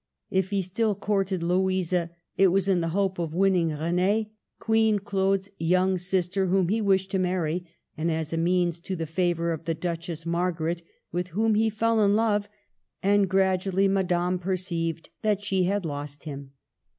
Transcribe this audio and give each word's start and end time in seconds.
If 0.31 0.49
he 0.49 0.63
still 0.63 0.95
courted 0.95 1.43
Louisa, 1.43 2.09
it 2.35 2.47
was 2.47 2.67
in 2.67 2.81
the 2.81 2.87
hope 2.89 3.19
of 3.19 3.35
winning 3.35 3.69
Renee, 3.69 4.31
Queen 4.57 4.97
Claude's 4.97 5.51
young 5.59 5.95
sister, 5.99 6.47
whom 6.47 6.69
he 6.69 6.81
wished 6.81 7.11
to 7.11 7.19
marry, 7.19 7.67
and 7.95 8.09
as 8.09 8.33
a 8.33 8.37
means 8.37 8.79
to 8.79 8.95
the 8.95 9.05
favor 9.05 9.51
of 9.51 9.65
the 9.65 9.75
Duchess 9.75 10.25
Margaret, 10.25 10.81
with 11.11 11.27
whom 11.27 11.53
he 11.53 11.69
fell 11.69 12.03
in 12.03 12.15
love; 12.15 12.49
and 13.03 13.29
gradually 13.29 13.87
Ma 13.87 14.01
dame 14.01 14.39
perceived 14.39 15.11
that 15.21 15.43
she 15.43 15.65
had 15.65 15.85
lost 15.85 16.23
him. 16.23 16.53